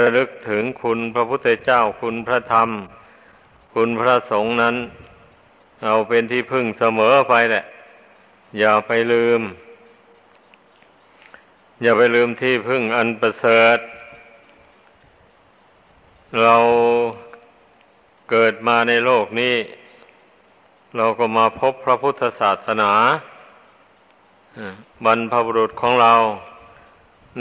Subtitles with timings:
[0.00, 2.68] ระลึกถึงคุณพระพุทธเจ้าคุณพระธรรม
[3.74, 4.76] คุณพระสงฆ์นั้น
[5.84, 7.64] เอาเป็นที่พึ่งเสมอไปแหละ
[8.58, 9.40] อย่าไปลืม
[11.82, 13.78] อย่าไปลืมที่พึ่งอันประเสริฐ
[16.42, 16.56] เรา
[18.30, 19.56] เกิดมาในโลกนี้
[20.96, 22.92] เราก็มาพบพระพุทธศาสนา
[25.04, 26.14] บรรพบุรุษของเรา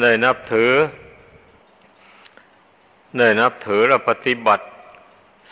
[0.02, 0.71] ได้นับถือ
[3.18, 4.66] ได้นับถือและปฏิบัติ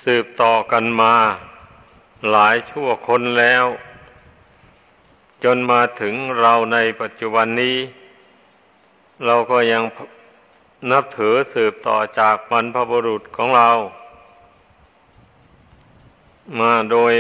[0.04, 1.14] สืบต่อกันมา
[2.32, 3.66] หลายชั่วคนแล้ว
[5.44, 7.78] จนมาถึงเราในปัจจุบันนี้
[9.26, 9.84] เราก็ยัง
[10.92, 13.70] นับถือสืบต่อจากบรรพบุรุษของเรา
[16.60, 17.14] มาโดย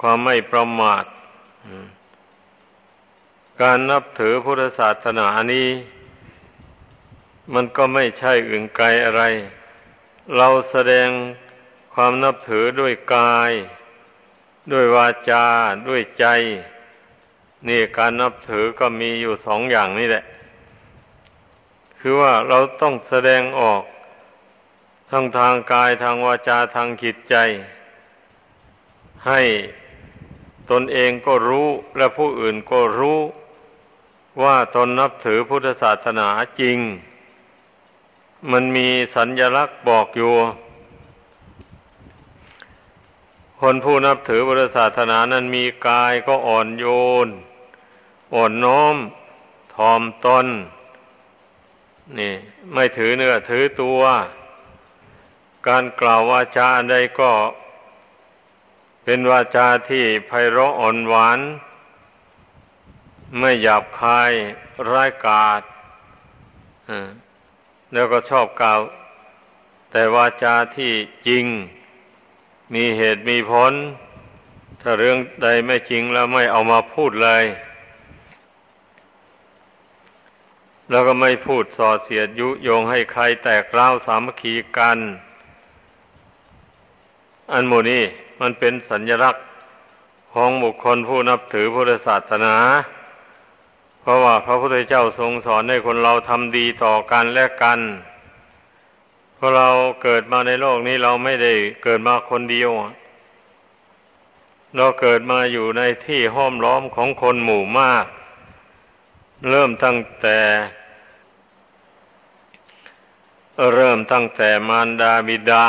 [0.00, 1.04] ความไม่ประมาท
[3.60, 5.68] การนับถือพุทธศาสนานี้
[7.52, 9.22] มันก็ไม่ใช่อื่นไกลอะไร
[10.36, 11.08] เราแสดง
[11.94, 13.52] ความนับถือด้วยกาย
[14.72, 15.46] ด้วยวาจา
[15.88, 16.26] ด้วยใจ
[17.68, 20.24] นี่การนับถือก็มีอยู่สองอย่างนี่แหละ
[21.98, 23.82] คือว่าเราต้องแสดงออก
[25.10, 27.34] ทั้งทางกายทางวาจาทางจิตใจ
[29.26, 29.42] ให้
[30.70, 33.18] ตนเองก็รู้และผู้อื่นก็รู้
[34.42, 36.28] ว่าตนนับถือพุทธศาสนา
[36.60, 36.78] จริง
[38.52, 40.34] มันมีสัญญลักษณ์บอกอยู่
[43.60, 46.86] คนผู้นับถือพุทธศาสนานั้นมีกายก็อ่อนโย
[47.26, 47.28] น
[48.34, 48.96] อ่อนน้อม
[49.74, 50.46] ถ่อมตน
[52.18, 52.34] นี่
[52.72, 54.00] ไม่ถือเนื้อถือตัว
[55.68, 57.32] การกล่าววาจาใดก็
[59.04, 61.38] เป็นวาจาที่ไพเราะอ่อนหวาน
[63.38, 64.32] ไม่หยาบคาย
[64.90, 65.62] ร้ายกาจ
[67.94, 68.80] แล้วก็ชอบกล่าว
[69.90, 70.92] แต่วาจาที่
[71.26, 71.44] จริง
[72.74, 73.72] มีเหตุมีผล
[74.80, 77.44] ถ้าเรื่องใดไม่จริงแล้วไม่เอามาพูดเลย
[80.90, 84.98] แล้วก็ไม่พูดส่อเสียดยุโยงให้ใครแตกเล่าสามัคคีกัน
[87.52, 88.02] อันโมนี้
[88.40, 89.44] มันเป็นสัญลักษณ์
[90.32, 92.56] ของบุคคลผู้นับถือพุทธศาสนา
[94.06, 97.80] เพราะว่าพระพุทธเจ้าทรงสอนให้คนเราทำดีต่อกันและกัน
[99.34, 99.68] เพราะเรา
[100.02, 101.52] เกิดมาในโลกนี้เราไม่ได้
[101.84, 102.70] เกิดมาคนเดียว
[104.76, 108.06] เราเกิดมาอยู่ในที่ห้อมล้อมของคนหมู่มาก
[109.50, 110.38] เริ่มตั้งแต่
[113.74, 115.66] เริ่มตั้งแต่มารดาบิดา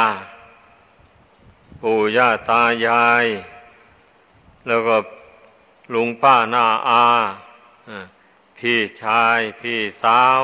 [1.82, 3.26] ปู่ย่าตายาย
[4.68, 4.96] แล้วก็
[5.94, 7.04] ลุงป้าหน้าอา
[8.58, 10.42] พี่ชายพี่สาว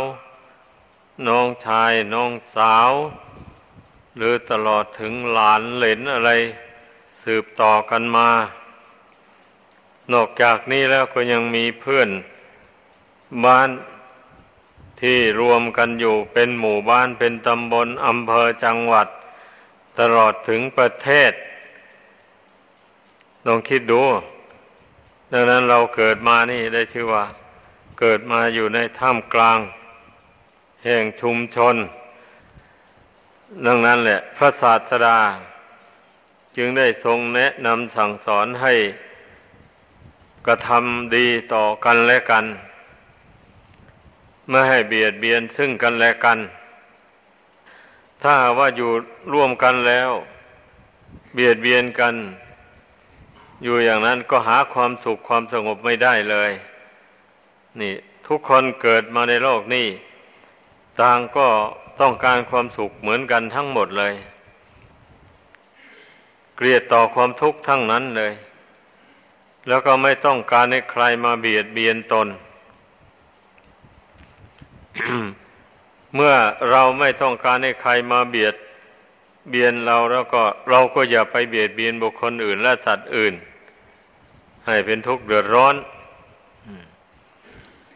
[1.27, 2.91] น้องชายน้องสาว
[4.17, 6.31] หรือตลอดถึงหลานเหลนอะไร
[7.23, 8.29] สืบต่อกันมา
[10.13, 12.09] นอกจากนี้แล้วก็ยังมีเพื่อน
[13.45, 13.69] บ้าน
[15.01, 19.07] ที่รวมกันอยู่เป็นหมู่บ้านเป็นตำบลอำเภอจังหวัด
[20.00, 21.31] ตลอดถึงประเทศ
[23.45, 24.01] ลองคิดดู
[25.31, 27.25] ดังนั้นเราเกิดมานี่ได้ชื่อว่า
[28.03, 29.59] เกิดมาอยู่ในถ้ำกลาง
[30.84, 31.75] แห่งชุมชน
[33.66, 35.19] ดังนั้นแหละ พระศาสดา
[36.57, 38.73] จึงได้ทรงแนะนำสั่งสอนให้
[40.47, 42.45] กระทำดีต่อกันและกัน
[44.50, 46.39] ไม่ให้เบียดเบียนซึ่งกันและกัน
[48.22, 48.91] ถ้าว่าอยู่
[49.33, 50.12] ร่วมกันแล้ว
[51.33, 52.16] เบียดเบียนกัน
[53.63, 56.51] อยู่อย่างนั้นก็หาความสุขความสงบไม่ได้เลย
[57.79, 57.93] นี่
[58.27, 59.87] ทุกคนเกิดมาในโลกนี้
[61.01, 61.47] ต่างก็
[62.01, 64.13] ต้องการความสุขเหมือนกันทั้งหมดเลย
[66.55, 68.33] เกลียดต่อความทุกข์ทั้งนั้นเลย
[69.67, 72.27] แล้วก็ไม่ต้องการให้ใครมาเบียดเบียนตน
[76.15, 76.33] เมื่อ
[76.71, 78.56] เราไม่ต้องการให้ใครมาเบียด
[79.50, 83.33] เบียนเราแล้วก็เราก็อย่าไปเบียดเบียนบุคคลอื่นและสัตว์อื่น
[84.67, 85.75] ให้เป็นทุกข์เดือดร้อน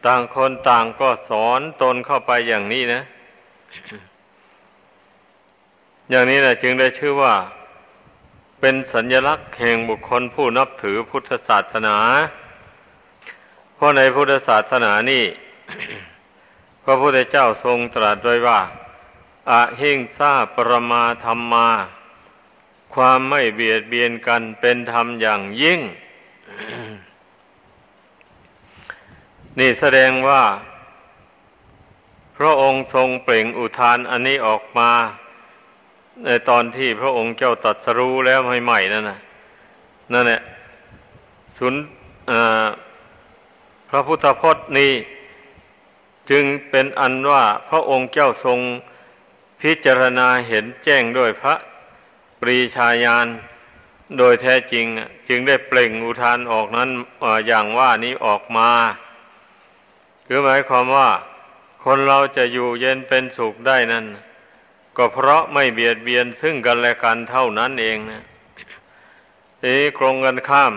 [0.05, 3.01] ต่างคนต่างก็สอนตนเข้าไปอย่างนี้นะ
[6.09, 7.33] อย่างนี้แหละจึงได้ชื่อว่า
[8.59, 11.97] เป็นสัญลักษณ์แห่งบุคคลผู้นับถือพุทธศาสนา
[13.75, 15.25] เพราะในพุทธศาสนานี่
[16.83, 18.59] พระพุทธเจ้าทรงตรัสไว้ว่า
[19.51, 21.69] อะหิงซาปรมาธรรมมา
[22.93, 25.79] ความไม่เบียดเบียนกันเป็นธรรมอย่างยิ่ง
[29.59, 30.43] นี่แสดงว่า
[32.37, 34.91] พระองค์ทรงเปล่งอุทานอันนี้ออกมา
[36.25, 39.19] ในตอนที่พระองค์เจ้าตรัสรู้แล้วใหม่ๆนั่นนะ
[40.13, 40.41] นั่นแหละ
[41.57, 41.75] สุน
[43.89, 44.93] พระพุทธพจน์นี้
[46.29, 48.59] จึงเป็นอันว่าพระองค์เจ้าทรง
[49.61, 51.55] พิจารณาเห็นแจ้งด้วยพระ
[52.39, 53.27] ปรีชาญาณ
[54.17, 54.85] โดยแท้จริง
[55.27, 56.89] จึงได้เปล่งอุทานออกนั้น
[57.47, 58.69] อย่างว่านี้ออกมา
[60.25, 61.09] คือหมายความว่า
[61.83, 64.05] คนเราจะอยู่เย็นเป็นสุขได้นั้น
[64.97, 68.23] ก็เพราะไม่เบียดเบียนซึ่งกันและกันเท่านั้นเองนะ
[69.59, 70.73] ทีนี้ครงกันข้าม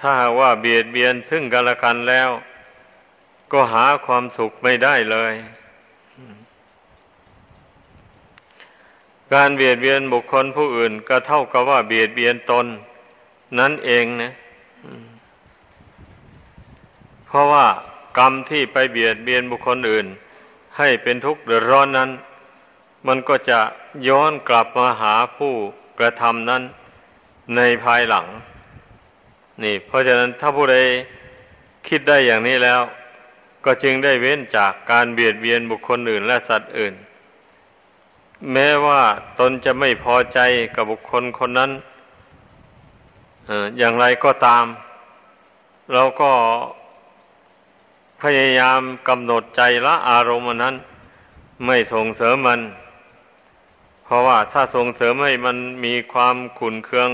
[0.00, 0.10] ถ้า
[0.40, 2.30] ว่าเบียดเบียนซึ่งกันและกันแล้ว
[3.52, 5.34] ก็หาความสุขไม่ได้เลย
[9.32, 12.66] การเบียดเบียนบุคคลผู้อื่น ก็เท่ากับว่าเบียดเบียนตน
[13.58, 14.32] นั่นเองนะ
[17.26, 17.66] เพราะว่า
[18.18, 20.06] กรรมที่ไปเบียดเบียนบุคคลอื่น
[20.78, 22.10] ให้เป็นทุกข์เดือดร้อนนั้น
[23.06, 23.60] มันก็จะ
[24.08, 25.52] ย้อนกลับมาหาผู้
[25.98, 26.62] กระทำนั้น
[27.56, 28.26] ในภายหลัง
[29.62, 30.76] นี่ เพราะฉะนั้นถ้าผู้ใด
[31.88, 32.80] คิดได้อย่างนี้แล้ว
[33.64, 36.94] ก็จึงได้เว้นจากการเบียดเบียนบุคคลอื่นและสัตว์อื่น
[38.52, 39.00] แม้ว่า
[39.38, 40.38] ตนจะไม่พอใจ
[40.74, 41.70] กับบุคคลคนนั้น
[43.78, 44.64] อย่างไรก็ตาม
[45.92, 46.32] เราก็
[48.22, 50.74] พยายามกำหนดใจละอารมณ์นั้น
[51.66, 52.60] ไม่ส่งเสริมมัน
[54.04, 57.10] เพราะว่าถ้าส่งเสริมให้มันมีความขุนเคือง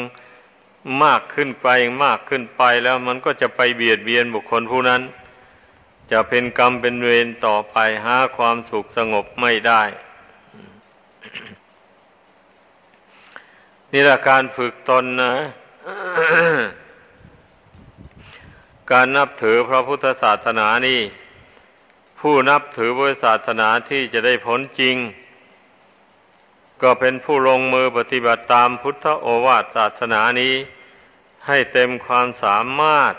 [1.03, 1.69] มากขึ้นไป
[2.05, 5.03] มากขึ้นไปแล้วมันก็จะไปเบียดเบียนบุคคลผู้นั้น
[6.11, 9.83] จะเป็นกรรมเป็นเวรต่อไปหาความสุขสงบไม่ได้
[13.93, 15.33] นี่แหละการฝึกตนนะ
[18.91, 21.01] การนับถือพระพุทธศาสนานี่
[22.21, 24.97] ผู้นับถือพุทธศาสนาที่จะได้ผลจริง
[26.83, 30.55] ก็เป็นผู้ลงมือปฏิบัติตามพุทธโอวาทศาสนานี้
[31.47, 33.15] ให้เต็มความสามารถ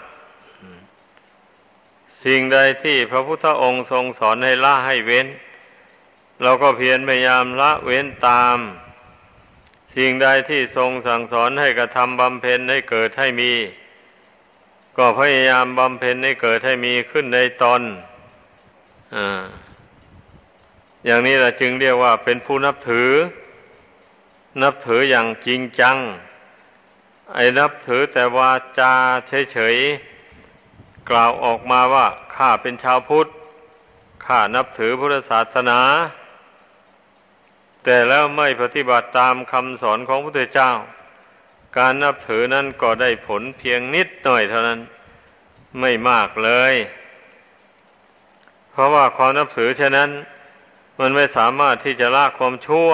[2.24, 5.28] สิ่งใดที่พระพุทธองค์ทรงสอนให้ละให้เว้น
[6.42, 8.58] เราก็เพียรพยายามละเว้นตาม
[9.96, 13.54] สิ่งใดที่ทรงสั่งสอนให้กระทำบำเพ็ญให้เกิดให้มี
[15.00, 17.82] ก็พยายามบำเพ็ญให้เกิดให้มีขึ้นในตน
[19.16, 19.18] อ
[21.06, 23.10] อย่างนี้แหละจึงเรียกว่าเป็นผู้นับถือ
[24.62, 25.98] นับถืออย่างจริงจัง
[27.34, 28.50] ไอ้นับถือแต่ว่า
[28.80, 28.94] จา
[29.52, 32.06] เฉยๆกล่าวออกมาว่า
[32.36, 33.28] ข้าเป็นชาวพุทธ
[34.26, 35.80] ข้านับถือพุทธศาสนา
[37.84, 40.72] แต่แล้วไม่ปฏิบัติตามคำสอนของพระพุทธเจ้า
[41.78, 44.80] การนับถือนั้นก็ได้ผลเพียงนิดหน่อยเท่านั้น
[45.80, 46.74] ไม่มากเลย
[48.72, 50.12] เพราะว่าความนับถือเช่นนั้น
[51.00, 52.92] มันไม่สามารถที่จะละความชั่ว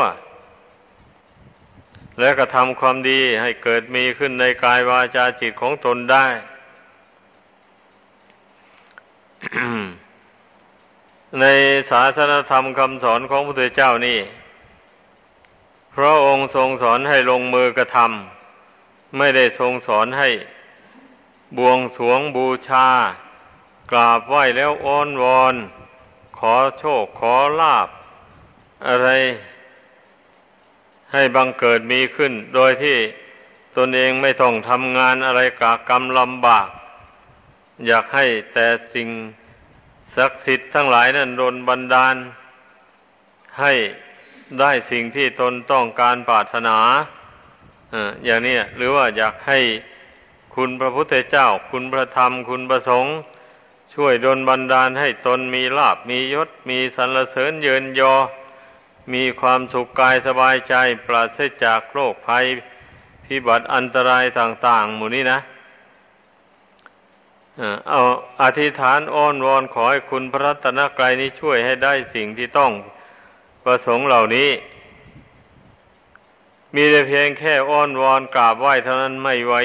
[2.20, 6.26] และกระทำความดีให้เกิดมีขึ้นในกายวาจาจิตของตนได้
[11.40, 11.46] ใน
[11.90, 14.20] ศาสนธรรมคำสอนของพระพุทธเจ้านี่
[15.96, 18.35] พระองค์ทรงสอนให้ลงมือกระทำ
[19.18, 20.30] ไม่ได้ทรงสอนให้
[21.58, 22.88] บวงสวงบูชา
[23.92, 25.56] กราบไหว้แล้วอ้อนวอน
[26.38, 27.90] ขอโชคขอลาบ
[28.88, 29.10] อะไร
[31.12, 32.98] ให้บังเกิดมีขึ้น โดยที่
[33.78, 36.68] ตนเองไม่ต้องทำงานอะไรกากรรมลำบาก
[37.88, 39.10] อยากให้แต่สิ่ง
[40.16, 42.16] ศักดิ์สิทธิ์ทั้งหลายนั้นโดนบันดาล
[43.60, 43.74] ให้
[44.60, 46.78] ได้สิ่งที่ตนต้องการปรารถนา
[48.26, 49.60] อย่างนี้หรือว่าอยากให้
[50.56, 53.16] คุณพระพุทธเจ้า คุณพระธรรม คุณพระสงฆ์
[53.94, 58.14] ช่วยดลบันดาลให้ตนมีลาบมียศ มีสรรเสริญเยินยอ
[59.14, 60.76] มีความสุขกายสบายใจ
[61.08, 62.46] ปราศจากโรคภัย
[63.26, 65.40] พิบัติอันตรายต่าง ๆ หมู่นี้นะ
[67.90, 68.02] เอา
[68.42, 72.72] อธิษฐานอ้อนวอนขอให้คุณพระรัตนกรายนี้ช่วยให้ได้สิ่งที่ต้อง
[73.64, 74.50] ประสงค์เหล่านี้
[76.76, 79.56] มีแต่เพียงแค่อ้อนวอนกราบไหว้เท่านั้นไม่ไหว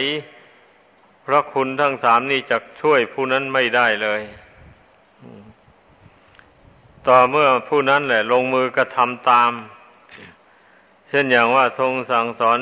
[1.26, 4.20] พระคุณทั้งสามนี้จะช่วยผู้นั้นไม่ได้เลย
[7.06, 9.52] ต่อเมื่อผู้นั้นแหละ ลงมือกระทำตาม
[11.08, 12.60] เช่นอย่างว่าทรงสั่งสอน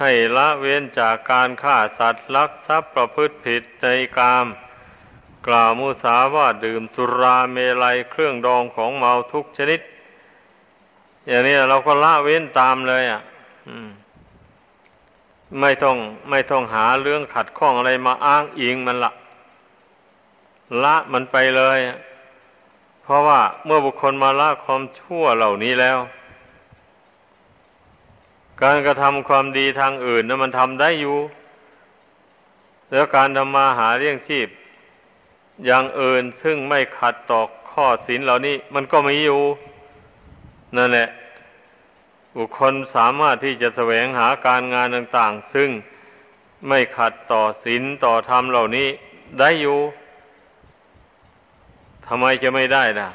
[0.00, 3.86] ให้ละเว้นจากการฆ่าสัตว์ลักทรัพย์ประพฤติผิดใน
[4.18, 4.46] กาม
[5.46, 9.80] กล่าวมุสาว่าดื่มสุราเมลัยเครื่องดองของเมาทุกชนิด
[11.26, 13.22] อย่างนี้เราก็ละเว้นตามเลยอะ
[15.60, 15.96] ไม่ต้อง
[16.30, 19.12] ไม่ต้องหาเรื่องขัดข้องอะไรมาอ้างอิงมันละ
[20.82, 21.78] ละมันไปเลย
[23.04, 25.98] เพเพราะว่าเมื่อบุคคลมาละความชั่วเหล่านี้แล้ว
[28.62, 31.16] การกระทำความดีทางอื่นนะมันทำได้อยู่
[32.90, 34.48] แล้วการทำมาหาเลี้ยงชีพ
[35.66, 39.40] อย่างอื่นซึ่งไม่ขัดต่อข้อศีลเหล่านี้ มันก็มีอยู่
[40.76, 41.08] นั่นแหละ
[42.36, 45.70] บุคคลสามารถที่จะแสวงหาการงานต่าง ๆ ซึ่ง
[46.68, 48.88] ไม่ขัดต่อศีลต่อธรรมเหล่านี้
[49.38, 49.78] ได้อยู่
[52.06, 53.08] ทำไมจะไม่ได้ล่ะ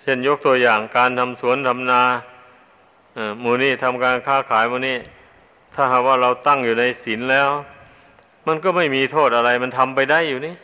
[0.00, 2.02] เช่นยกตัวอย่างการทำสวนทำนา
[3.40, 4.98] หมูนี่ทำการค้าขายมูนี่
[5.74, 7.48] ถ้าหากว่าเราตั้งอยู่ในศีลแล้ว
[8.46, 10.54] มันก็ไม่มีโทษอะไร มันทำไปได้อยู่นี่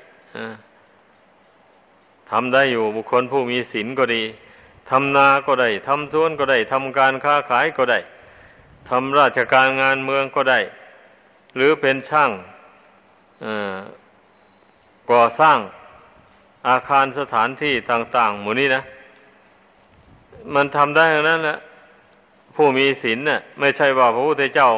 [2.31, 4.23] ทำได้อยู่บุคคลผู้มีศีลก็ดี
[4.91, 7.99] ทำนาก็ได้ทำสวนก็ได้ทำการค้าขายก็ได้
[8.91, 10.61] ทำราชการงานเมืองก็ได้
[11.57, 12.31] หรือเป็นช่าง
[15.11, 15.59] ก่อสร้าง
[16.69, 18.83] อาคารสถานที่ต่าง ๆ หมู่นี้นะ
[20.55, 21.59] มันทำได้ทั้งนั้นแหละ
[22.55, 24.71] ผู้มีศีลน่ะ ไม่ใช่ว่าพระพุทธเจ้า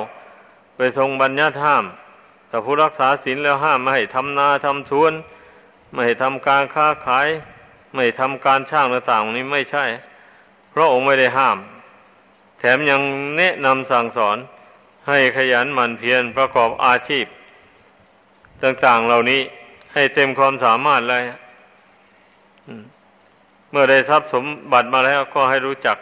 [0.76, 1.84] ไปทรงบัญญัติห้าม
[2.48, 5.12] แต่ผู้รักษาศีลแล้วห้ามไม่ให้ทำนาทำสวน
[5.92, 7.28] ไม่ให้ทำการค้าขาย
[7.96, 9.84] ไม่ทำการช่างต่างๆนี้ไม่ใช่
[10.70, 11.58] เพราะองค์ไม่ได้ห้าม
[12.58, 13.00] แถมยัง
[13.38, 14.36] แนะนำสั่งสอน
[15.08, 17.26] ให้ขยันหมั่นเพียรประกอบอาชีพ
[18.62, 19.40] ต่างๆเหล่านี้
[19.94, 21.22] ให้เต็มความสามารถเลย
[23.70, 25.98] เมื่อได้ทรัพย์สมบัติมาแล้วก็ให้รู้จัก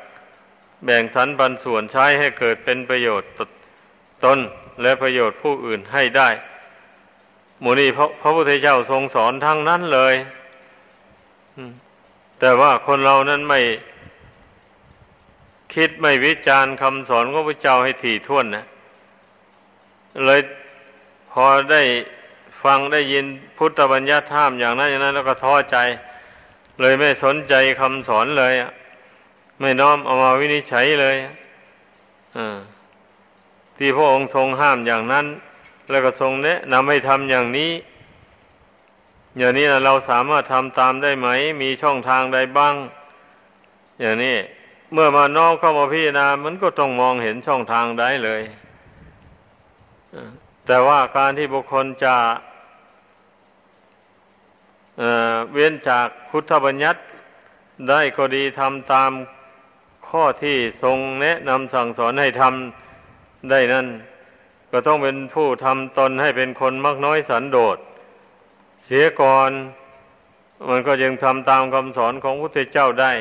[0.84, 3.30] แบ่งสรรปันส่วนใช้ให้เกิดเป็นประโยชน์
[4.24, 4.38] ตน
[4.82, 6.28] และประโยชน์ผู้อื่นให้ได้
[7.60, 10.14] หมูนี่พระพระพุทธเจ้าทรงสอนทั้งนั้นเลย
[12.46, 13.60] แต่ว่าคนเรานั้นไม่
[15.74, 18.64] คิดไม่วิจารณ์คำสอนของพระเจ้าให้ถี่ถ้วนนะ
[20.24, 20.40] เลย
[21.32, 21.82] พอได้
[22.62, 23.24] ฟังได้ยิน
[23.58, 25.76] พุทธบัญญัติธรรมอย่างนั้นอย่างนั้น แล้วก็ท้อใจ
[26.80, 28.54] เลยไม่สนใจคำสอนเลย
[29.60, 31.16] ไม่น้อมเอามาวินิจฉัยเลย
[33.76, 35.26] ที่พระองค์ทรงห้ามอย่างนั้น
[35.90, 37.70] แล้วก็ทรงแนะนำให้ทำอย่างนี้
[39.38, 41.28] อย่างนี้นะเราสามารถทำตามได้ไหม
[41.62, 42.74] มีช่องทางใดบ้าง
[44.00, 44.36] อย่างนี้
[44.92, 48.42] เมื่อมาน้อมเข้ามาพิจารณา มันก็ต้องมองเห็นช่องทางได้เลย
[50.66, 52.16] แต่ว่าการที่บุคคลจะ
[54.98, 57.00] เเว้นจากพุทธบัญญัติ
[57.88, 59.10] ได้ก็ดีทำตาม
[60.08, 63.86] ข้อที่ทรงแนะนำสั่งสอนให้ทำได้นั้น
[64.72, 67.78] ก็ต้องเป็นผู้ทำตนให้เป็นคนมักน้อยสันโดษ
[68.84, 69.50] เสียก่อน
[70.68, 73.12] มันก็ยังทำตามคำสอนของพระพุทธเจ้าได้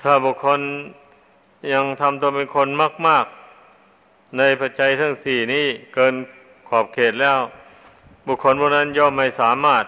[0.00, 0.60] ถ้าบุคคล
[1.72, 2.68] ยังทำตัวเป็นคน
[3.08, 3.26] มาก
[3.80, 6.14] ๆ ในปัจจัยทั้งสี่นี้เกิน
[6.68, 7.38] ขอบเขตแล้ว
[8.26, 9.84] บุคคลพวกนั้นย่อมไม่สามารถ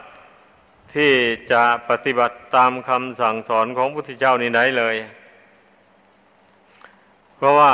[0.94, 1.12] ที่
[1.52, 4.94] จะปฏิบัติตามคำสั่งสอนของพระพุทธเจ้านี้ไหนเลย
[7.36, 7.72] เพราะว่า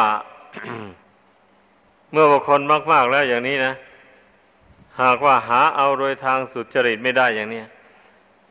[2.12, 2.60] เมื่อบุคคล
[2.92, 3.74] มาก ๆแล้วอย่างนี้นะ
[5.00, 7.62] หากว่าหาเอาโดยทางสุจริตไม่ได้อย่างนี้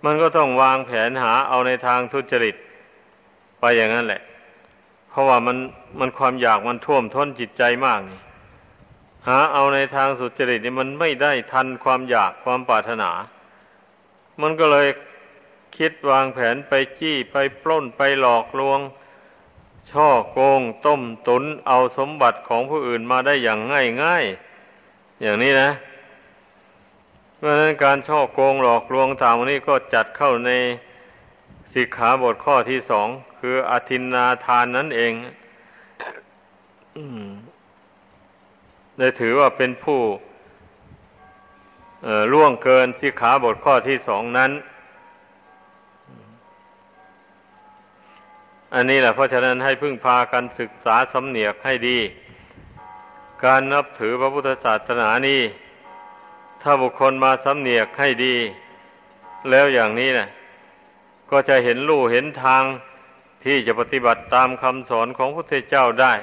[0.06, 2.56] มันก็ต้องวางแผนหาเอาในทางทุจริต
[3.60, 4.22] ไปอย่างนั้นแหละ
[5.10, 5.58] เพราะว่ามัน
[6.00, 8.20] มันความอยากมันท่วมท้นจิตใจมากนี่
[9.28, 13.10] หาเอาในทางสุจริตนี่มันไม่ได้ทันความอยากความปรารถนา
[14.42, 14.88] มันก็เลย
[15.78, 18.80] คิดวางแผนไปจี้ไปปล้นไปหลอกลวง
[19.92, 24.26] ช่อโกง ต้มตุนเอาสมบัติของผู้อื่นมาได้อย่างง่ายง่าย
[25.22, 30.52] อย่างนี้นะเเพราะฉะนั้นการช่อโกงหลอกลวงตามนี้ก็จัดเข้าใน
[31.74, 33.08] สิกขาบทข้อที่สอง
[33.40, 35.14] คืออธินนาทานนั่นเอง
[38.98, 40.02] ได้ถือว่าเป็นผู้
[42.34, 44.52] ล่วงเกินสิกขาบทข้อที่สองนั้น
[48.74, 52.00] อันนี้แหละเพราะฉะนั้นให้พึ่งพากันศึกษาสำเนียกให้ดี
[53.46, 55.42] การนับถือพระพุทธศาสนานี้
[56.62, 58.36] ถ้าบุคคลมาสำเนียกให้ดี
[59.50, 60.28] แล้วอย่างนี้นะ
[61.32, 62.64] ก็จะเห็นลู่เห็นทาง
[63.44, 66.14] ที่จะปฏิบัติตามคำสอนของพระพุทธเจ้าได้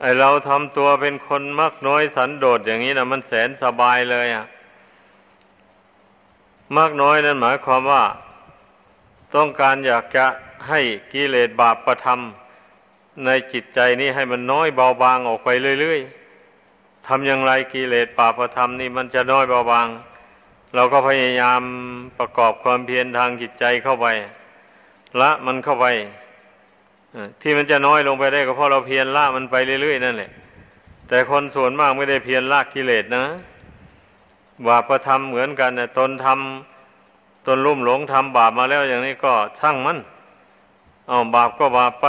[0.00, 4.44] ไอเราทำตัวเป็นคนมักน้อยสันโดษอย่างนี้นะมันแสนสบายเลยอะ่ะ
[6.76, 8.04] มากน้อยนั้นหมายความว่า
[9.34, 10.26] ต้องการอยากจะ
[10.68, 10.80] ให้
[11.12, 15.48] กิเลสบาปประทำในจิตใจนี้ให้มันน้อยเบาบางออกไป
[15.80, 16.17] เรื่อยๆ
[17.06, 19.88] ทำอย่างไรกิเลสบาประทำนี่มันจะน้อยเบาบาง
[20.74, 21.60] เราก็พยายาม
[22.18, 24.06] ประกอบความเพียรทางจิตใจเข้าไป
[25.20, 25.86] ละมันเข้าไป
[27.42, 30.30] ที่มันจะน้อยลงไปได้ก็เพราะเราเพียรละมันไปเรื่อยๆนั่นแหละ
[31.08, 33.24] แต่คนส่วนมากไม่ได้เพียรละกิเลสนะ
[34.66, 39.98] บาปประทำเหมือนกันนะตนทำตนลุ่มหลงทำบาปมาแล้วอย่างนี้ก็ช่างมัน
[41.08, 42.06] เอาบาปก็บาปไป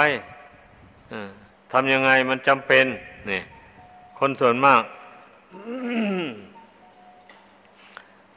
[1.71, 2.85] ทำยังไงมันจำเป็น
[3.29, 3.41] นี่
[4.19, 4.83] คนส่วนมาก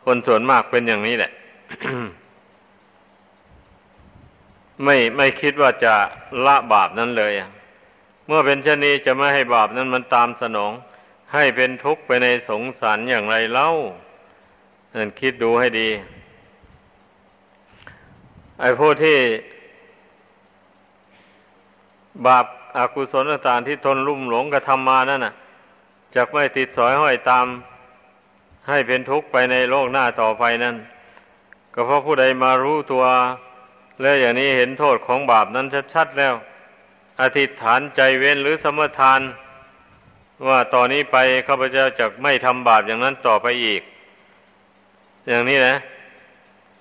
[0.04, 1.32] คนส่วนมากเป็นอย่างนี้แหละ
[4.84, 5.94] ไม่ไม่คิดว่าจะ
[6.46, 7.32] ละบาปนั้นเลย
[8.26, 10.72] เมื่อเป็นเช่นนี้จะไม่ให้บาปนั้นมันตามสนอง
[11.34, 13.68] ให้เป็นทุกข์ไปในสงสารอย่างไรเล่า
[14.94, 15.88] นั่นคิดดูให้ดี
[18.60, 19.18] ไอ้ผู้ที่
[22.26, 22.46] บาป
[22.76, 25.34] อากุศลต่างที่ทนลุ่มหลงกระทำมานั่นน่ะ
[26.14, 27.47] จะไม่ติดสอยห้อยตาม
[28.69, 30.76] ให้เป็นทุกข์ไปในโลกหน้าต่อไปนั่น
[31.75, 33.04] ก็เพราะผู้ใดมารู้ตัว
[34.00, 36.35] แล้วอย่างนี้เห็นโทษของบาปนั้นชัดๆแล้ว
[37.21, 39.21] อธิษฐานใจเว้นหรือสมทาน
[40.47, 41.16] ว่าต่อนนี้ไป
[41.49, 43.83] ข้าพเจ้าจะไม่ทำบาปอย่างนั้นต่อไปอีก
[45.28, 45.76] อย่างนี้นะ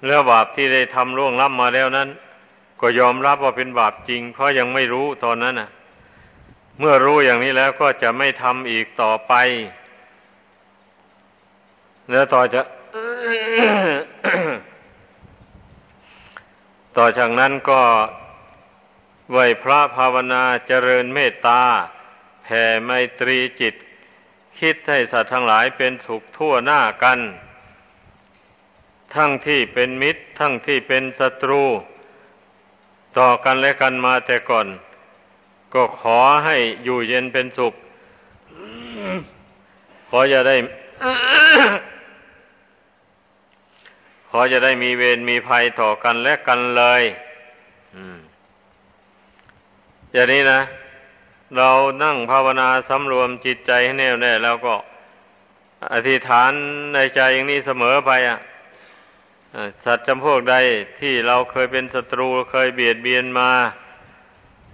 [0.08, 2.10] แล้วบาปที่ได้ทำล่วงล้ำมาแล้วนั้น
[2.82, 5.70] ก็ยอมรับว่าเป็นบาปจริง เพราะยังไม่รู้ตอนนั้นน่ะ
[6.84, 9.34] เมื่อรู้อย่างนี้แล้วก็จะไม่ทำอีกต่อไป
[12.12, 12.62] แล้วต่อจะ
[16.98, 17.82] ต่อจากนั้นก็
[19.32, 21.62] ไหวพระภาวนาเจริญเมตตา
[22.44, 23.76] แผ่ไมตรีจิต
[24.60, 27.20] คิดให้สัตว์ทั้งหลายเป็นสุขทั่วหน้ากัน
[29.16, 31.64] ทั้งที่เป็นมิตร ทั้งที่เป็นศัตรู
[33.18, 34.68] ต่อกันและกันมาแต่ก่อน
[35.74, 37.74] ก็ขอให้อยู่เย็นเป็นสุข
[40.10, 40.56] ขอจะได้
[44.30, 47.04] ขอจะได้มีเวรมีภัยต่อกันและกันเลย
[50.13, 50.62] อย่างนี้นะ
[51.58, 51.70] เรา
[52.04, 54.75] นั่งภาวนาสำรวมจิตใจให้แน่วแน่แล้วก็
[55.94, 56.51] อธิษฐาน
[56.94, 58.40] ในใจอย่างนี้เสมอไปอะ
[59.86, 60.56] สัตว์จำพวกใด
[61.00, 63.50] ที่เราเคยเป็นศัตรูเคยเบียดเบียนมา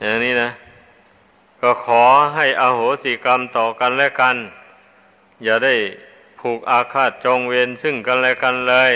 [0.02, 0.50] อย่างนี้นะ
[1.62, 2.04] ก็ขอ
[2.36, 4.36] ให้อโหสิกรรมต่อกันและกัน
[5.44, 5.76] อย่าได้
[6.40, 8.94] ผูกอาฆาตจองเวรซึ่งกันและกันเลย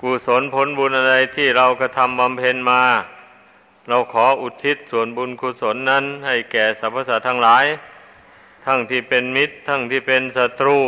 [0.00, 2.82] กุศลผลบุญอะไรที่เรากระทำบำเพ็ญมา
[3.88, 7.64] เราขออุทิศส่วนบุญกุศลนั้นให้แก่สรรพสัตว์ทั้งหลาย
[8.64, 10.78] ทั้งที่เป็นมิตร ทั้งที่เป็นศัตรู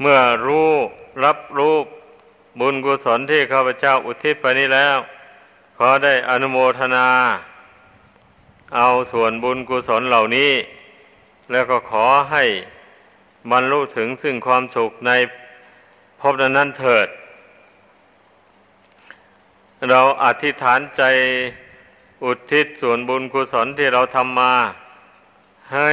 [0.00, 0.70] เมื่อรู้
[1.24, 1.74] รับรู้
[2.60, 4.96] บุญกุศลที่ข้าพเจ้าอุทิศไปนี้แล้ว
[5.78, 7.08] ขอได้อนุโมทนา
[8.74, 10.52] เอาส่วนบุญกุศลเหล่านี้
[11.50, 12.44] แล้วก็ขอให้
[13.50, 15.10] บรรลุถึงซึ่งความสุขใน
[16.20, 17.08] ภพนั้นเถิด
[19.90, 21.02] เราอธิษฐานใจ
[22.24, 24.54] อุทิศส่วนบุญกุศลที่เราทำมา
[25.74, 25.92] ให้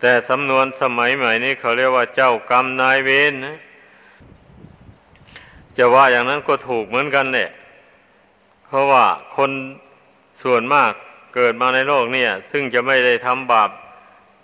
[0.00, 3.56] แต่สำนวนสมัยใหม่นี้เขาเรียกว่าเจ้ากรรมนายเวรนะ
[5.76, 7.50] จะว่าอย่างนั้นก็ถูกเหมือนกันเนี่ย
[8.66, 9.04] เพราะว่า
[9.36, 9.50] คน
[10.42, 10.92] ส่วนมาก
[11.34, 13.70] เกิดมาในโลกเนี่ย ซึ่งจะไม่ได้ทำบาป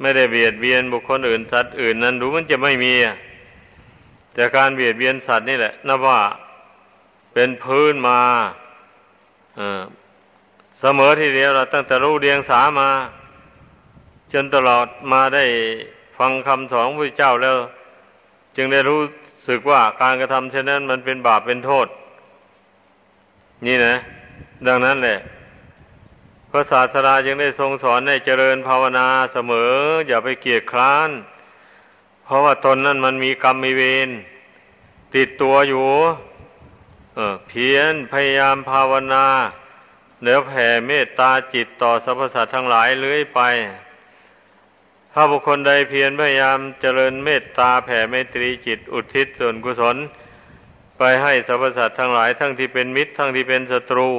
[0.00, 2.94] ไม่ได้เบียดเบียนบุคคลอื่นสัตว์อื่นนั้นรู้มันจะไม่มี
[4.34, 6.20] แต่การเบียดเบียนสัตว์นี่แหละนับว่า
[7.32, 8.20] เป็นพื้นมา
[10.80, 12.90] เสมอทีเดียวเราตั้งแต่รู้เดียงสามา
[14.32, 15.44] จนตลอดมาได้
[16.18, 17.56] ฟังคำสอนพระเจ้าแล้ว
[18.56, 19.00] จึงได้รู้
[19.48, 21.86] สึกว่าการกระทำเช่นนั้นมันเป็นบาปเป็นโทษ
[23.66, 23.94] นี่นะ
[24.66, 25.18] ดังนั้นแหละ
[26.56, 29.72] ระศาสดาจึงได้ทรงสอนให้เจริญภาวนาเสมอ
[30.06, 31.10] อย่าไปเกียดคร้าน
[32.24, 34.10] เพราะว่าตนนั้นมันมีกรรมมีเวร
[35.14, 35.88] ติดตัวอยู่
[37.14, 39.26] เเพียรพยายามภาวนา
[40.22, 43.40] เดี๋ยวแผ่เมตตาจิตต่อสรรพสัตว์ทั้งหลายเลื้อยไป
[45.12, 49.96] ถ้าบุคคลใดเพียรพยายามเจริญเมตตาแผ่เมตรีจิตอุทิศส่วนกุศล
[50.98, 54.10] ไปให้สรรพสัตว์ทั้งหลายทั้งที่เป็นมิตรทั้งที่เป็นศัตรู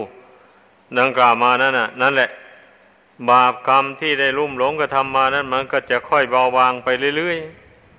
[1.00, 2.30] ดังกล่าวมานั่นน่ะ นั่นแหละ
[3.30, 7.38] บาปกรรมที่ได้ลุ่มหลงกระทำมานั้น มันก็จะค่อยเบาบางไปเรื่อย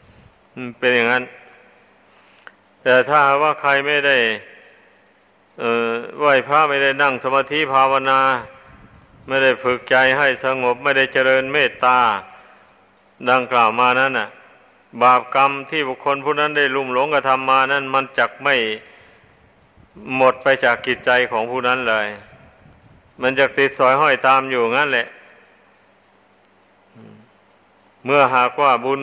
[0.08, 1.24] ๆเป็นอย่างนั้น
[2.82, 4.16] แต่ถ้าว่าใครไม่ได้
[6.18, 8.20] ไหวพระไม่ได้นั่งสมาธิภาวนา
[9.28, 11.98] ไม่ได้ฝึกใจให้สงบ ไม่ได้เจริญเมตตา
[13.30, 14.28] ดังกล่าวมานั้นน่ะ
[15.02, 18.54] บาปกรรมที่บุคคลผู้นั้นได้ลุ่มหลงกระทำมานั้น มันจักไม่
[20.16, 22.06] หมดไปจากกิจใจของผู้นั้นเลย
[23.22, 25.06] มันจะติดสอยห้อยตามอยู่งั้นแหละ
[28.04, 29.00] เมื่อหากว่าบุญ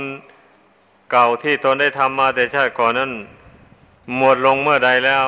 [1.12, 3.12] เก่าที่ตนได้ทำมาแต่ชาติก่อนนั้น
[4.17, 5.26] หมดลงเมื่อใดแล้ว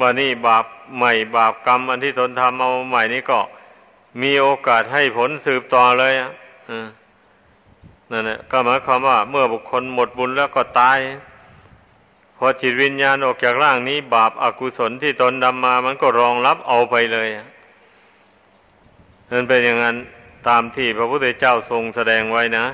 [0.00, 0.64] ว่านี่บาป
[0.96, 3.38] ใหม่บาปกรรม อันที่ตนทำเอาใหม่นี้ก็
[4.22, 6.30] มีโอกาสให้ผลสืบต่อเลยอะ
[8.10, 10.98] นั่นแหละก็หมายความว่า เมื่อบุคคลหมดบุญแล้วก็ตาย
[12.36, 17.28] พอจิตวิญญาณออกจากร่างนี้ บาปอากุศลที่ตนดำมา มันก็รองรับเอาไปเลย
[19.34, 19.96] นั่นเป็นอย่างนั้น
[20.48, 22.66] ตามที่พระพุทธเจ้าทรงแสดงไว้นะ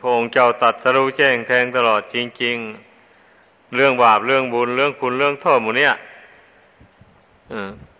[0.00, 2.56] พระองค์เจ้าตัดสรู้แจ้งแทงตลอดจริง
[3.16, 5.94] ๆ เรื่องบาปเรื่องบุญเรื่องคุณเรื่องโทษหมดเนี่ย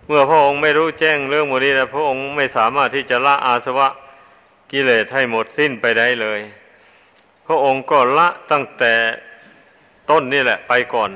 [0.07, 3.89] เมื่อพระองค์ไม่รู้แจ้งเรื่องหมดนี้แล้วพระองค์ไม่สามารถที่จะละอาสวะ
[4.71, 6.41] กิเลสให้หมดสิ้นไปได้เลย
[7.47, 8.95] พระองค์ก็ละตั้งแต่
[10.11, 11.11] ต้นนี่แหละ ไปก่อน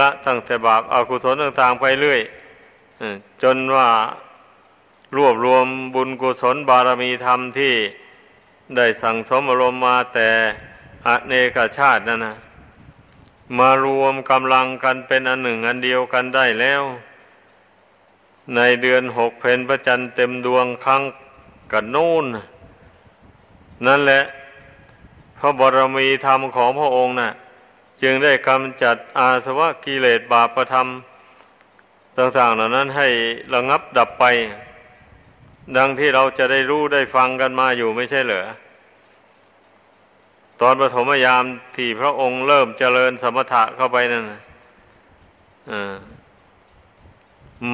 [0.00, 2.20] ละตั้งแต่บาปอากุศลต่างๆไปเรื่อย
[3.42, 3.88] จนว่า
[5.16, 7.74] รวบรวมบุญกุศลบารมีธรรมที่
[8.76, 10.28] ได้สั่งสมอารมณ์มาแต่
[11.06, 12.36] อเนกชาตินั่นนะ
[13.58, 16.82] มารวมกำลังกันเป็นอันหนึ่งอันเดียวกันได้แล้ว
[18.54, 21.02] ในเดือนหกเพนพระจันทร์เต็มดวงครั้ง
[21.72, 22.24] กันนู่น
[23.86, 24.22] นั่นแหละ
[25.38, 27.30] พระบรมีธรรมของพระองค์นะ่ะ
[28.02, 30.86] จึงได้กำจัดอาสวะกิเลสบาปธรรม
[32.16, 33.08] ต่างๆเหล่านั้นให้
[33.54, 34.24] ระงับดับไป
[35.76, 38.46] ดังที่เราจะได้รู้ได้ฟังกันมาอยู่ไม่ใช่เหรอ
[40.60, 41.44] ตอนปฐมยาม
[41.76, 44.24] ที่พระองค์เริ่มเจริญสมถะเข้าไปนั่น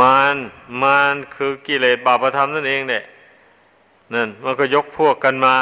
[0.01, 0.37] มาน
[0.83, 3.05] มานคือกิเลสบาปธรรมนั่นเองเนี่ย
[4.15, 5.57] นั่นมันก็ยกพวกกันมา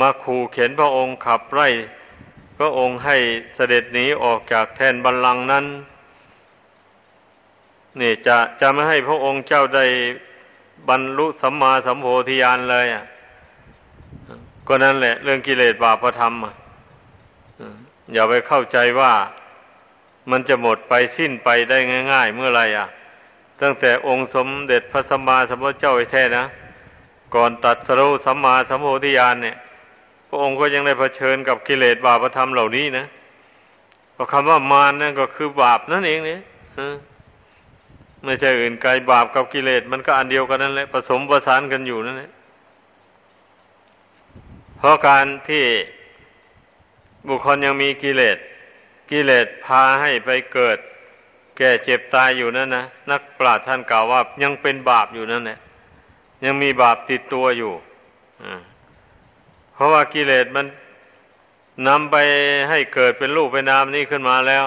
[0.00, 1.68] มาขู่เข็นพระองค์ขับไล่
[2.58, 3.16] พระองค์ให้
[3.56, 5.66] เสด็จหนีออกจากแทนบัลลังก์นั้น
[8.00, 9.86] นี่จะจะไม่ให้พระองค์เจ้าได้
[10.88, 13.04] บรรลุสัมมาสัมโพธิญาณเลยอะ
[14.68, 16.34] ก็นั่นแหละ เรื่องกิเลสบาปธรรม
[18.12, 19.12] อย่าไปเข้าใจว่า
[20.30, 21.78] มันจะหมดไปสิ้นไปได้
[22.12, 22.88] ง่าย ๆ เมื่อไรอะ
[23.60, 26.44] ตั้งแต่องค์สมเด็จพระสัมมาสัมพุทธเจ้าไอ้แท้นะ
[27.34, 29.56] ก่อนตัดสรุสัมมาสัมโพธิญาณเนี่ย
[30.28, 33.06] พระองค์ก็ยังได้เผชิญกับกิเลสบาปธรรมเหล่านี้นะ
[34.12, 36.40] เพราะคำว่ามารนั่นก็คือบาปนั่นเองเนี่ย
[38.24, 42.30] ไม่ใช่อื่นไกลบาปกับกิเลสมันก็อันเดียวกันนั่นแหละผสมประสานกันอยู่นั่นแหละ
[44.78, 45.64] เพราะการที่
[47.28, 48.36] บุคคลยังมีกิเลส
[49.10, 50.78] กิเลสพาให้ไปเกิด
[51.56, 55.58] แก่เจ็บตายอยู่นั่นนะนักปราชญ์ท่านกล่าวว่ายังเป็นบาปอยู่นั่นแหละ
[56.44, 57.72] ยังมีบาปติดตัวอยู่
[59.74, 60.66] เพราะว่ากิเลสมัน
[61.88, 62.16] นำไป
[62.68, 64.64] ให้เกิดเป็นรูปเป็นนามนี้ขึ้นมาแล้ว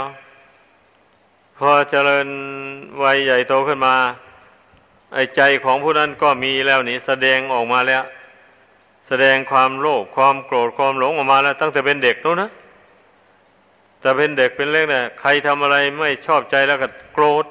[1.58, 2.28] พอเจริญ
[3.04, 3.96] วัยใหญ่โตขึ้นมา
[5.14, 8.04] ไอ้ใจของผู้นั้นก็มีแล้วนี่แสดงออกมาแล้ว
[9.08, 12.52] แสดงความโลภความโกรธความหลงออกมาแล้ว ตั้งแต่เป็นเด็กนู้นนะ
[14.02, 17.46] แต่เป็นเด็กเป็นเล็กเนี่ยใครทำอะไรไม่ชอบใจแล้วก็โกรธ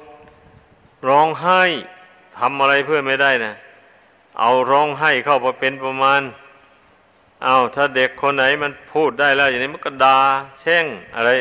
[1.09, 1.61] ร้องไห้
[2.37, 3.53] ทำอะไรเพื่อไม่ได้นะ
[4.39, 6.21] เอาร้องไห้เข้าไปเป็นประมาณ
[7.43, 10.17] เอาถ้าเด็กคนไหนมันพูดได้แล้ว อย่างนี้มันก็ดา่า
[10.59, 11.31] แช่งอะไร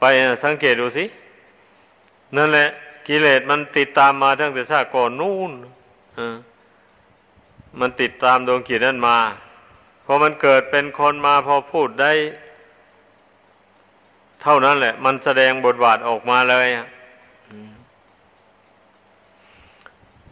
[0.00, 0.04] ไป
[0.44, 1.04] สังเกตดูสิ
[2.36, 2.68] นั่นแหละ
[3.06, 5.52] กิเลสมันติดตามมาตั้งแต่ชาติก่อนนู่น
[7.80, 9.18] มันติดตามดวงกิจนั่นมา
[10.04, 12.12] พอมันเกิดเป็นคนมาพอพูดได้
[14.42, 16.68] เท่านั้นแหละ มันแสดงบทบาทออกมาเลย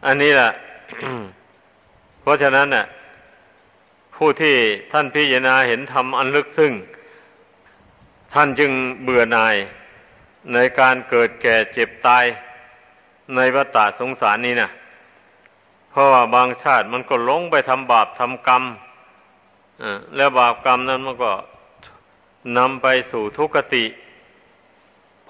[0.06, 0.50] อันนี้แหละ
[2.20, 2.84] เพราะฉะนั้นน่ะ
[4.16, 4.56] ผู้ที่
[4.92, 6.72] ท่านพิจารณาเห็นธรรมอันลึกซึ้ง
[8.34, 8.70] ท่านจึง
[9.04, 9.56] เบื่อหน่าย
[10.55, 12.24] ในการเกิดแก่เจ็บตาย
[13.35, 14.70] ในวัฏฏะสงสารนี้นะ
[15.90, 18.62] เพราะว่าบางชาติมันก็ลงไปทำบาปทำกรรม
[20.16, 21.33] แล้วบาปกรรมนั้นมันก็
[22.59, 23.85] นำไปสู่ทุกติ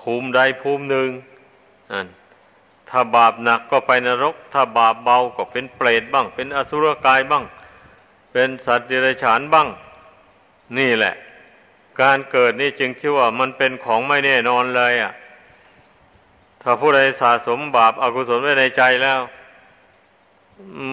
[0.01, 1.09] ภูมิใดภูมิหนึ่ง
[2.90, 7.44] ถ้าบาปหนักก็ไปนรก ถ้าบาปเบาก็เป็นเปรตบ้าง เป็นอสุรกายบ้าง
[8.33, 9.66] เป็นสัตว์เดรัจฉานบ้าง
[10.79, 11.14] นี่แหละ
[12.03, 15.13] การเกิดนี่จึงชื่อว่ามันเป็นของไม่แน่นอนเลยอะ
[16.63, 19.21] ถ้าผู้ใดสะสมบาปอากุศลไว้ในใจแล้ว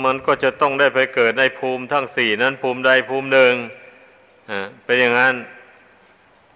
[0.04, 3.54] มันก็จะต้องได้ไปเกิดในภูมิทั้งสี่นั้นภูมิใดภูมิหนึ่ง
[4.86, 5.36] เป็นอย่างนั้น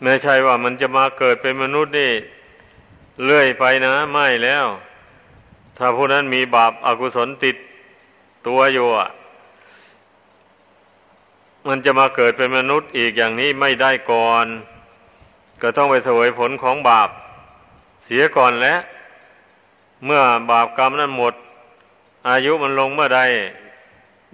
[0.04, 2.12] ไม่ใช่ว่ามันจะมาเกิดเป็นมนุษย์นี่
[3.24, 4.66] เลื่อยไปนะไม่แล้ว
[5.78, 7.56] ถ้าผู้นั้นมีบาปอากุศลติด
[8.48, 9.10] ตัวอยู่อะ
[11.68, 14.46] มันจะมาเกิดเป็นมนุษย์อีกอย่างนี้ไม่ได้ก่อน
[15.62, 17.10] ก็ต้องไปเสวยผลของบาป
[18.06, 18.80] เสียก่อนแล้ว
[20.06, 20.22] เมื่อ
[20.52, 21.34] บาปกรรมนั้นหมด
[22.30, 23.22] อายุมันลงเมื่อใด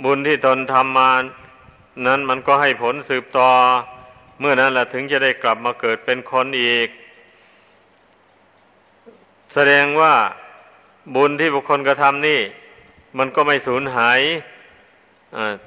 [0.03, 1.11] บุญที่ตนทำมา
[2.05, 3.49] นั้นมันก็ให้ผลสืบต่อ
[4.39, 6.87] เมื่อนั้นแหละถึงจะได้กลับมาเกิดเป็นคนอีก
[9.53, 10.13] แสดงว่า
[11.15, 12.41] บุญที่บุคคลกระทำนี่
[13.17, 14.21] มันก็ไม่สูญหาย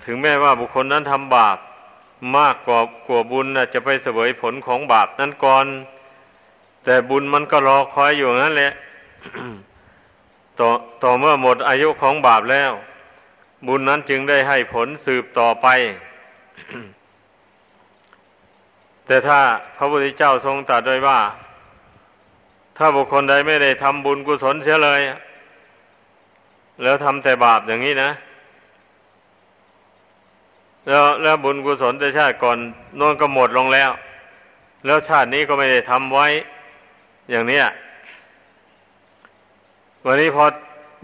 [0.04, 1.58] ถึงแม้ว่าบุคคลนั้นทำบาป
[2.36, 5.66] มากกว่ากว่าบุญนะจะไปเสวยผลของบาปนั้นก่อน
[6.84, 8.72] แต่บุญมันก็รอคอยอยู่นั่นแหละ
[10.60, 10.68] ต่อ
[11.02, 12.72] ต่อเมื่อหมดอายุของบาปแล้ว
[13.66, 15.66] บุญนั้นจึงได้ให้ผลสืบต่อไป
[19.06, 19.40] แต่ถ้า
[19.76, 21.20] พระพุทธเจ้าทรงตรัสไว้ว่า
[22.76, 25.00] ถ้าบุคคลใดไม่ได้ทำบุญกุศลเสียเลย
[26.82, 28.10] แล้วทำแต่บาปอย่างนี้นะ
[30.88, 32.58] แล้วแล้วบุญกุศลแต่ชาติก่อน
[32.98, 33.90] นนก็หมดลงแล้ว
[34.84, 36.26] แล้วชาตินี้ก็ไม่ได้ทำไว้
[37.30, 37.60] อย่างนี้
[40.04, 40.44] วันนี้พอ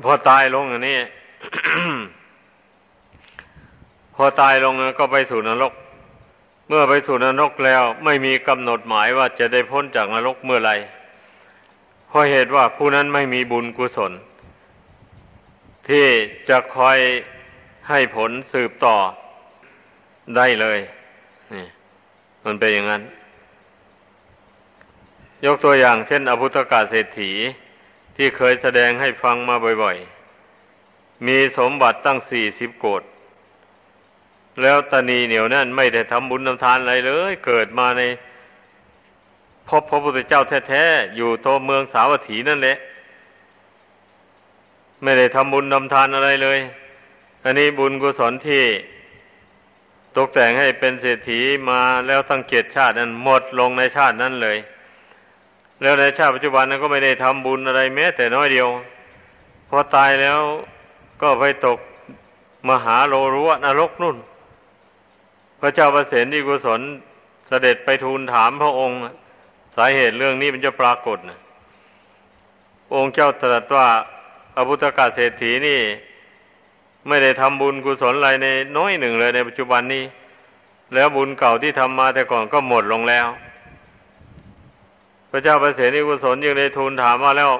[0.05, 0.97] พอตายลงอย่างนี้
[4.15, 5.73] พอตายลงก็ไปสู่นรก
[6.69, 10.73] เมื่อไปสู่นรกแล้ว ไม่มีกำหนดหมายว่าจะได้พ้นจากนรกเมื่อไร
[12.09, 14.13] เพราะเหตุว่าผู้นั้นไม่มีบุญกุศล
[15.89, 16.07] ที่
[16.49, 16.99] จะคอย
[17.89, 18.97] ให้ผลสืบต่อ
[20.37, 20.79] ได้เลย
[21.55, 21.67] นี่
[22.45, 23.03] มันเป็นอย่างนั้น
[25.45, 27.33] ยกตัวอย่างเช่น อภุตกาเศรษฐี
[28.17, 33.03] ที่เคยแสดงให้ฟังมาบ่อยๆ มีสมบัติตั้งสี่สิบโกด
[34.63, 38.03] แล้วตนีเหนียวนั่นไม่ได้ทำบุญทำทานอะไรเลย เกิดมาใน
[39.69, 42.77] พบพระพุทธเจ้าแท้ๆ อยู่ตัวเมืองสาวัตถีนั่นแหละ
[45.03, 46.59] ไม่ได้ทำบุญทำทานอะไรเลย
[47.45, 48.63] อันนี้บุญกุศลที่
[50.17, 54.59] ตกแต่งให้เป็นเศรษฐีมาแล้วตั้งเกียรติชาตินั้นหมดลงในชาตินั้นเลย
[55.83, 58.69] แล้วในชาติปัจจุบันนั้นก็ไม่ได้ทำบุญอะไรแม้ แต่น้อยเดียว
[59.69, 60.41] พอตายแล้ว
[61.23, 61.79] ก็ไปตก
[62.69, 64.17] มหาโลรุวนรกนุ่น
[65.61, 66.81] พระเจ้าประเสนที่กุศล
[67.49, 68.99] เสด็จไปทูลถามพระองค์
[69.77, 71.39] สาเหตุเรื่องนี้มันจะปรากฏนะ
[72.95, 73.87] องค์เจ้าตรัสว่า
[74.57, 75.81] อภุตกาเศรษฐีนี่
[77.09, 80.05] ไม่ได้ทำบุญกุศลอะไรในน้อยหนึ่งเลยในปัจจุบันนี้
[80.95, 83.27] แล้วบุญเก่าที่ทำมาแต่ก่อนก็หมดลงแล้ว
[85.31, 87.51] พระเจ้าประเสริกุศลยังได้ทูลถามว่าแล้ว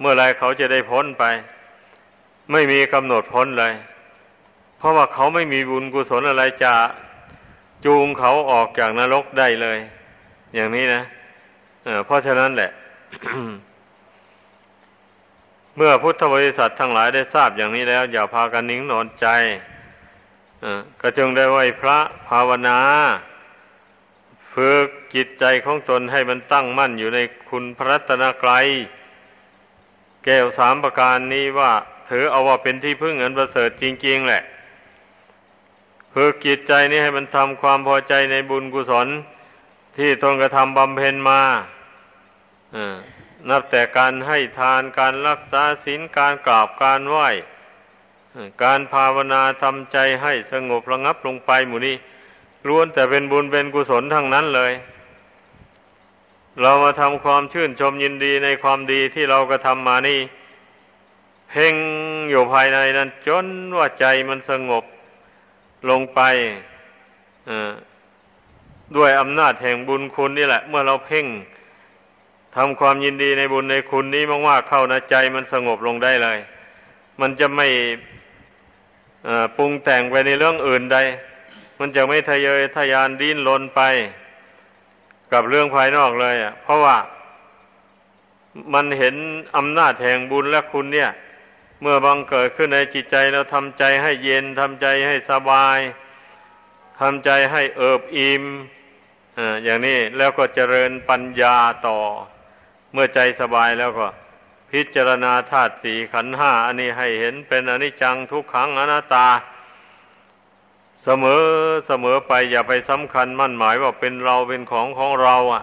[0.00, 1.24] เมื่อไรเขาจะได้พ้นไป
[2.52, 3.72] ไม่มีกำหนดพ้นเลย
[4.78, 6.72] เพราะว่าเขาไม่มีบุญกุศลอะไรจะ
[7.84, 9.78] จูงเขาออกจากนรกได้เลย
[10.54, 11.02] อย่างนี้นะ
[11.84, 12.70] เเพราะฉะนั้นแหละ
[15.78, 19.26] เมื่อพุทธบริษัททั้งหลายได้ทราบอย่างนี้แล้ว อย่าพากันนิ่งนอนใจ
[21.00, 22.78] ก็จึงได้ไหวพระภาวนา
[24.52, 27.18] ฝึกจิตใจของตนให้มันตั้งมั่นอยู่ใน
[27.50, 28.66] คุณพระรัตนกรัย
[30.24, 31.72] แก้วสามประการนี้ว่า
[32.10, 34.42] ถือเอาว่าเป็นที่พึ่งอันประเสริฐจริง ๆ แหละ
[36.14, 39.08] ฝึกจิตใจนี้ให้มันทำความพอใจในบุญกุศล
[39.96, 41.40] ที่ตนกระทำบำเพ็ญมา
[43.50, 47.28] นับแต่การให้ทานการรักษาศีลการกราบการไหว้
[48.62, 51.96] การภาวนาทำใจให้สงบระงับลงไปหมู่นี้
[52.68, 54.72] ล้วนแต่เป็นบุญเป็นกุศลทั้งนั้นเลย
[56.60, 60.20] เรามาทำความชื่นชมยินดีในความดีที่เรากระทำมานี่
[61.50, 61.74] เพ่ง
[62.30, 63.46] อยู่ภายในนั้น จน
[63.76, 64.84] ว่าใจมันสงบ
[65.90, 66.20] ลงไป
[68.96, 71.26] ด้วยอำนาจแห่งบุญคุณนี่แหละ เมื่อเราเพ่ง
[72.56, 76.38] ทำความยินดีในบุญในคุณนี้มากๆเข้านะใจมันสงบลงได้เลย
[77.20, 77.68] มันจะไม่
[79.56, 80.98] ปรุงแต่งไปในเรื่องอื่นใด
[81.78, 83.80] มันจะไม่ทะเยอทะยานดิ้นรนไป
[85.32, 86.96] กับเรื่องภายนอกเลยอะ เพราะว่า
[88.74, 89.14] มันเห็น
[89.56, 91.10] อำนาจแห่งบุญและคุณเนี่ย
[91.80, 95.78] เมื่อบังเกิดขึ้นในจิตใจเราทำใจให้เย็นทำใจให้สบาย
[97.00, 98.44] ทำใจให้เอิบอิ่ม
[99.64, 101.56] อย่างนี้แล้วก็เจริญปัญญา
[101.88, 101.98] ต่อ
[102.96, 104.06] มื่อใจสบายแล้วก็
[104.70, 109.28] พิจารณาธาตุสี่ขันห้าอันนี้ให้เห็นเป็นอนิจจังทุกขังอนัตตา
[111.02, 111.44] เสมอ
[111.86, 115.62] เสมอไปอย่าไปสำคัญมั่นหมายว่าเป็นเราเป็นของของเราอะ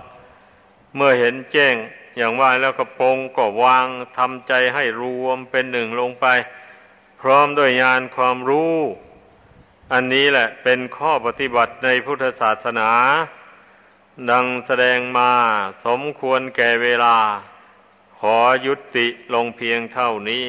[0.95, 1.75] เมื่อเห็นแจ้ง
[2.17, 6.25] อย่างว่าแล้วก็ปงก็วางทำใจให้รวมเป็นหนึ่งลงไป
[7.21, 8.75] พร้อมด้วยญาณความรู้
[9.93, 12.89] อันนี้แหละเป็นข้อปฏิบัติในพุทธศาสนา
[14.29, 15.31] ดังแสดงมา
[15.85, 17.17] สมควรแก่เวลา
[18.19, 20.47] ขอยุติลงเพียงเท่านี้